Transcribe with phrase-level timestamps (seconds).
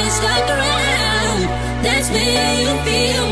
[0.00, 1.42] been stuck around.
[1.82, 3.29] That's where you feel.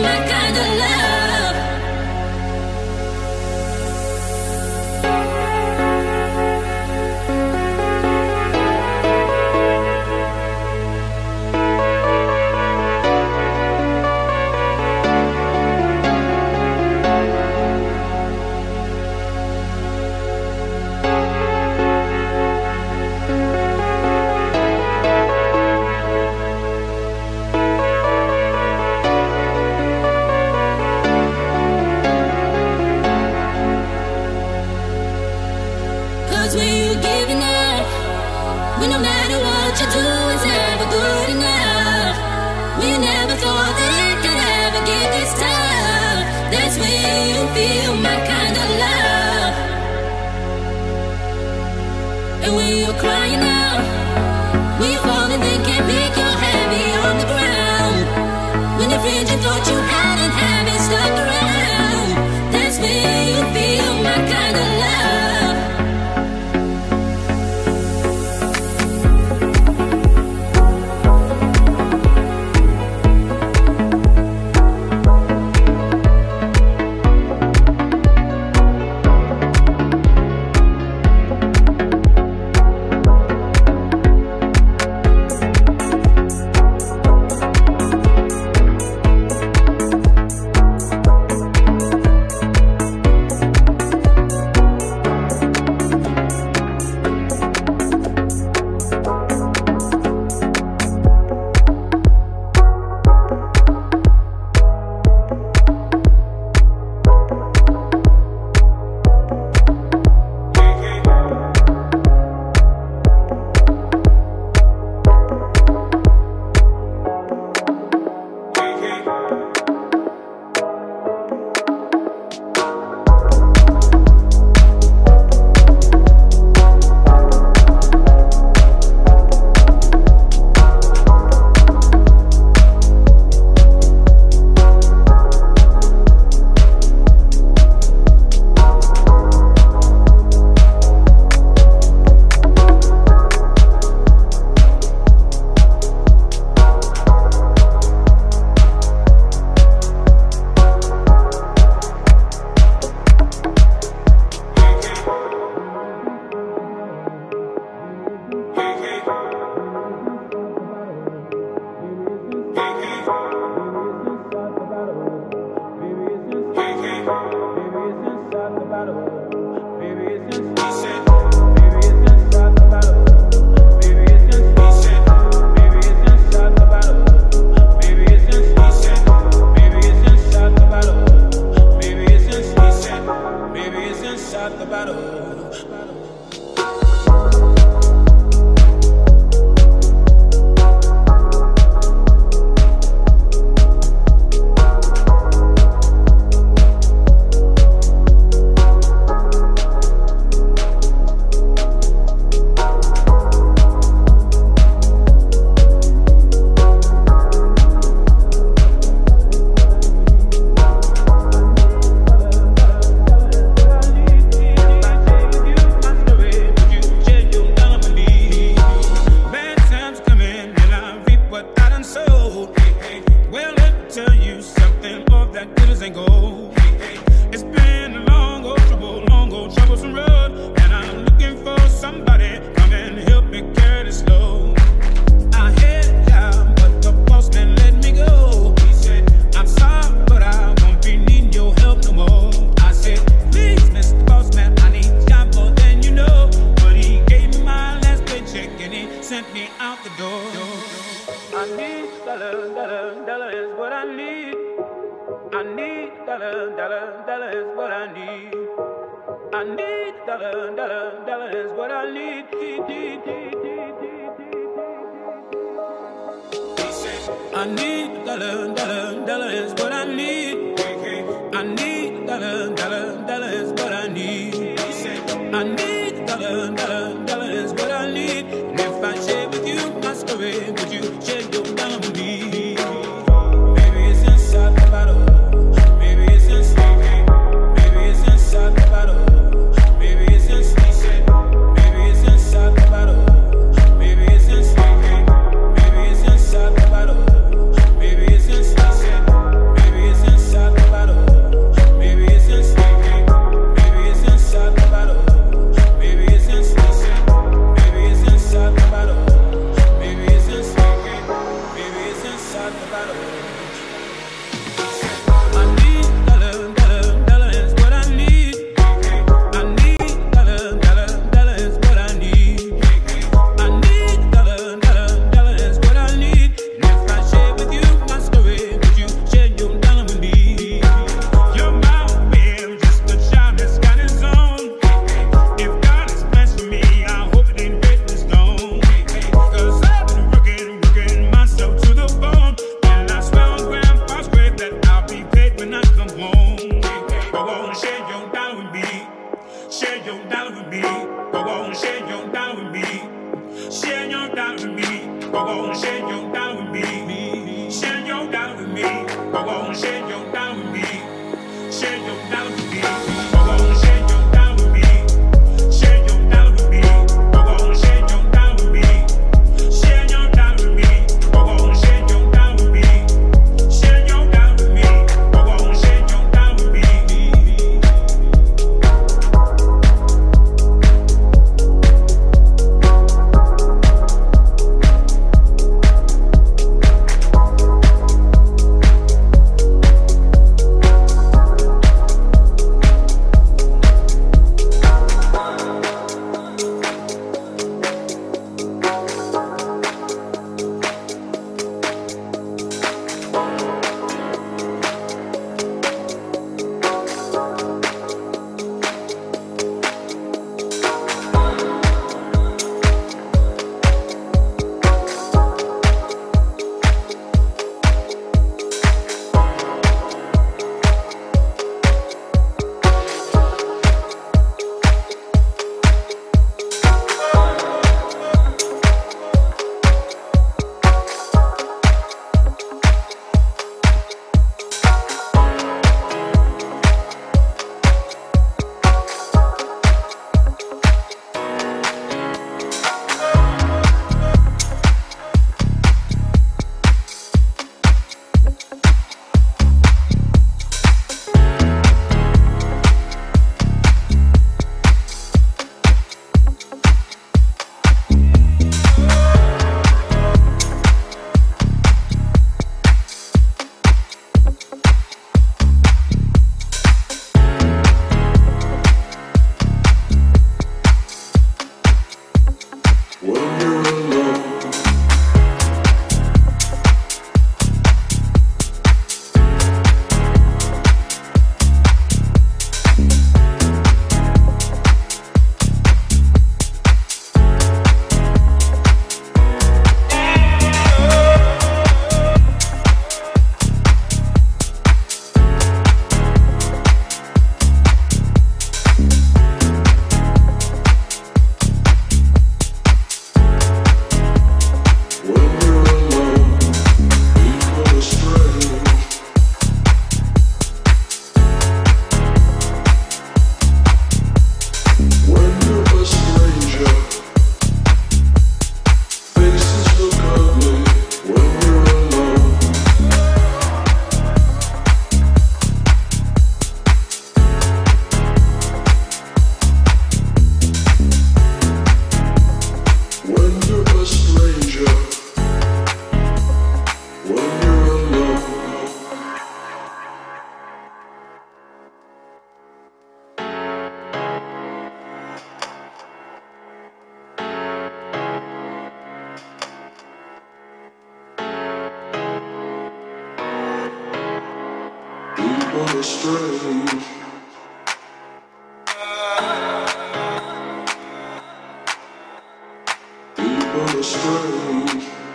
[564.38, 565.08] you.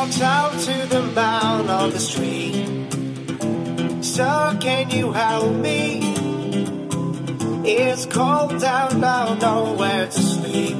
[0.00, 2.64] out to the mound on the street.
[4.02, 6.00] Sir, can you help me?
[7.66, 10.76] It's cold out now, nowhere to sleep.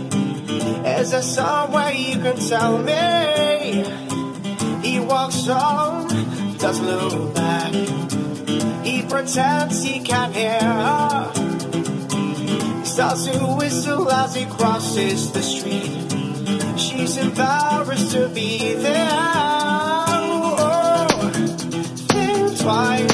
[0.87, 3.85] Is there some way you can tell me?
[4.83, 6.09] He walks on,
[6.56, 7.74] doesn't look back.
[8.83, 11.30] He pretends he can't hear her.
[12.78, 16.10] He starts to whistle as he crosses the street
[17.11, 19.09] was embarrassed to be there.
[20.12, 21.31] Oh,
[22.09, 23.10] think twice.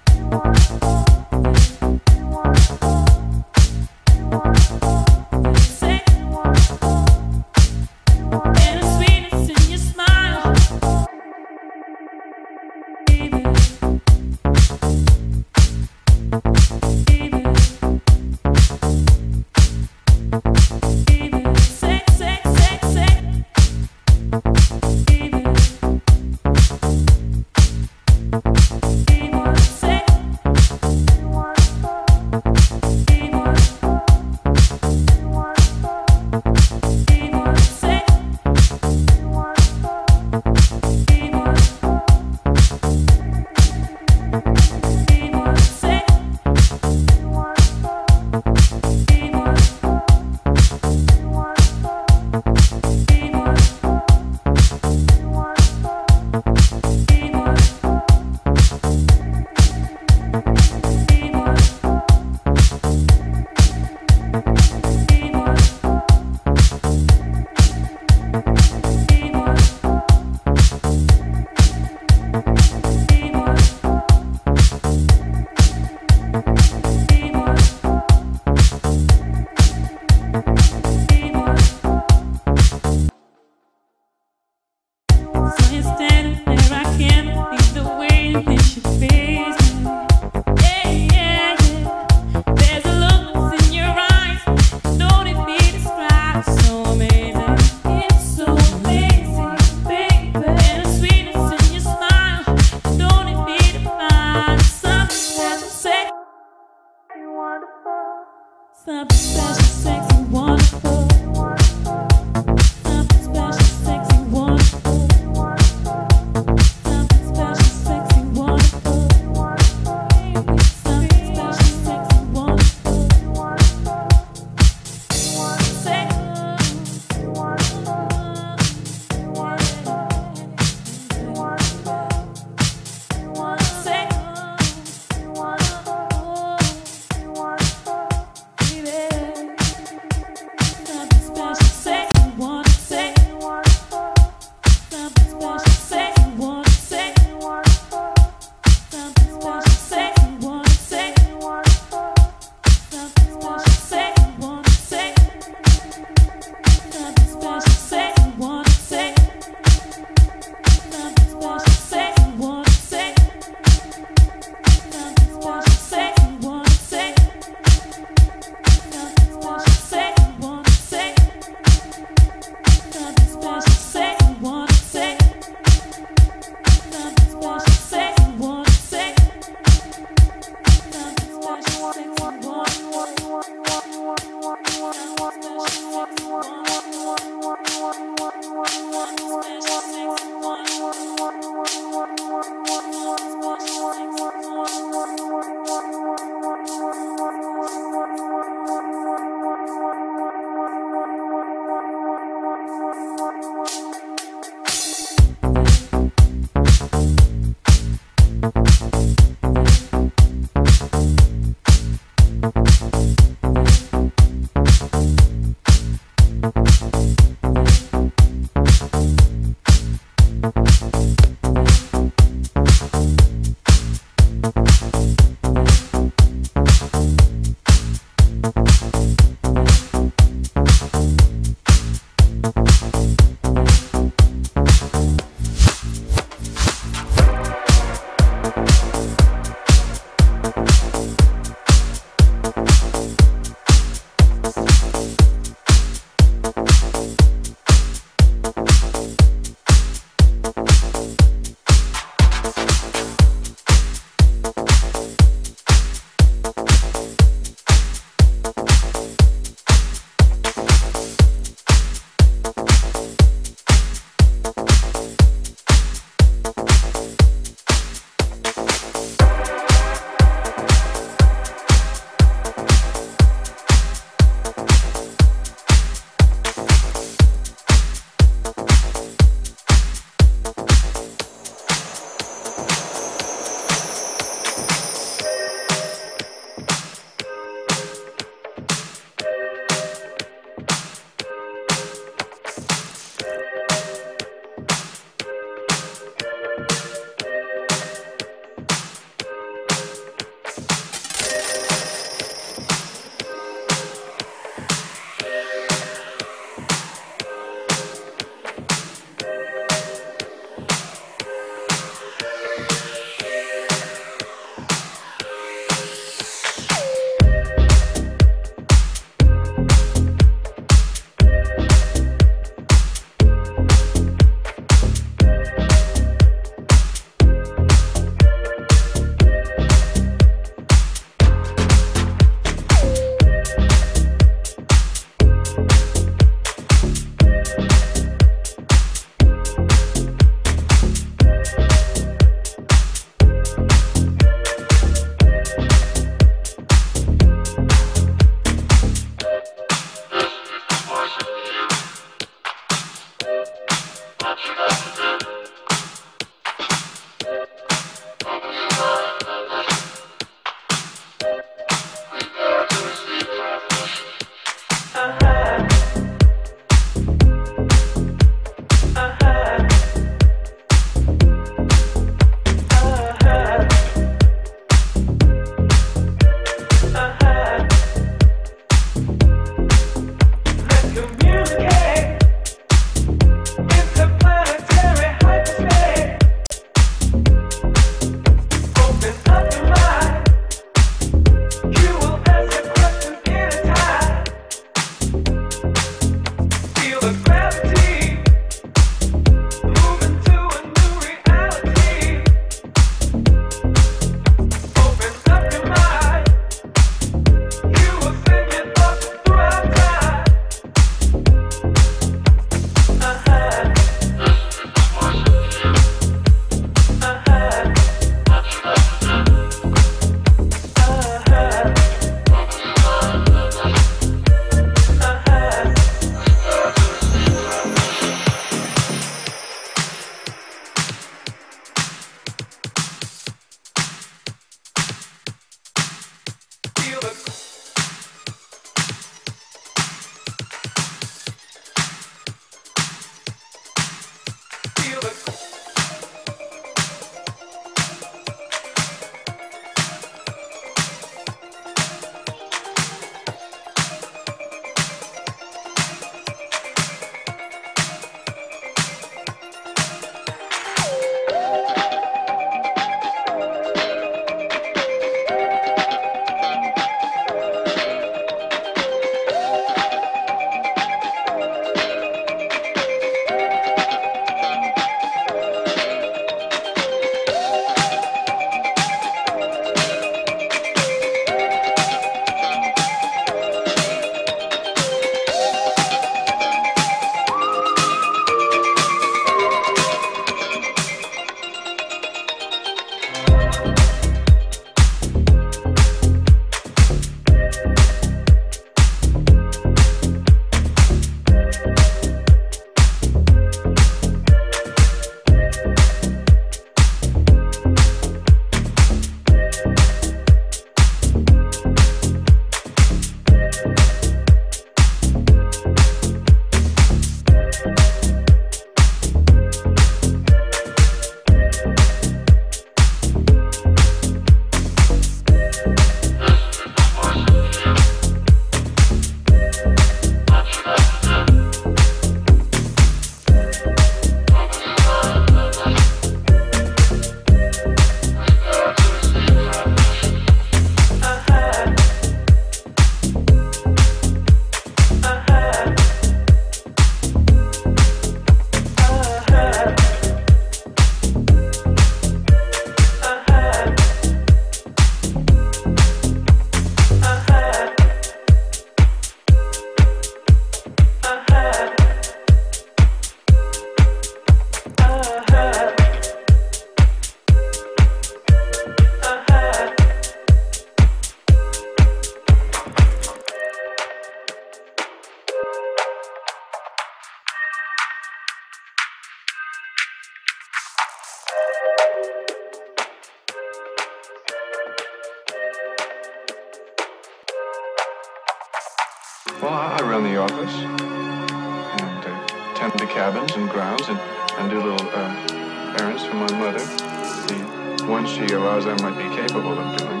[598.02, 600.00] once she realized I might be capable of doing.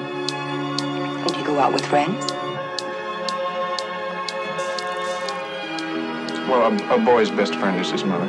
[1.24, 2.32] Did you go out with friends?
[6.48, 8.26] Well, a, a boy's best friend is his mother.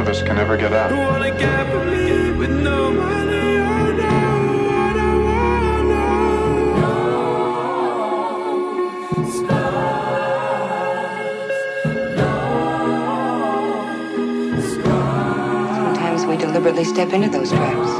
[0.00, 0.90] of us can ever get out.
[15.76, 17.90] Sometimes we deliberately step into those traps.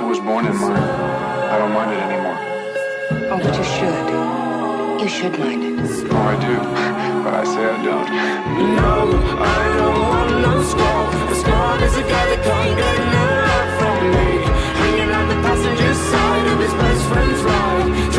[0.00, 0.72] I was born in mine.
[0.72, 2.38] I don't mind it anymore.
[3.30, 5.02] Oh, but you should.
[5.02, 5.65] You should mind it.
[5.86, 6.56] No, I do,
[7.22, 8.08] but I say I don't.
[8.74, 9.06] No,
[9.38, 11.06] I don't want no score.
[11.30, 14.28] The score is a guy that can't get enough from me.
[14.82, 18.15] Hanging on the passenger side of his best friend's ride.